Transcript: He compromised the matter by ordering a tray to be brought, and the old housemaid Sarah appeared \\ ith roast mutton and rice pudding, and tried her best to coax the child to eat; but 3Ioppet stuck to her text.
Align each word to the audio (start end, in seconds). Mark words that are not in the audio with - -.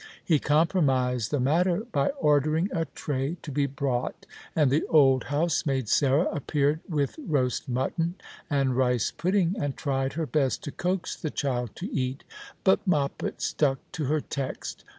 He 0.25 0.39
compromised 0.39 1.29
the 1.29 1.39
matter 1.39 1.85
by 1.91 2.07
ordering 2.19 2.69
a 2.73 2.85
tray 2.85 3.37
to 3.43 3.51
be 3.51 3.67
brought, 3.67 4.25
and 4.55 4.71
the 4.71 4.83
old 4.87 5.25
housemaid 5.25 5.87
Sarah 5.89 6.27
appeared 6.33 6.79
\\ 6.89 6.97
ith 6.97 7.19
roast 7.19 7.69
mutton 7.69 8.15
and 8.49 8.75
rice 8.75 9.11
pudding, 9.11 9.55
and 9.59 9.77
tried 9.77 10.13
her 10.13 10.25
best 10.25 10.63
to 10.63 10.71
coax 10.71 11.15
the 11.15 11.29
child 11.29 11.75
to 11.75 11.85
eat; 11.93 12.23
but 12.63 12.83
3Ioppet 12.89 13.41
stuck 13.41 13.77
to 13.91 14.05
her 14.05 14.21
text. 14.21 14.83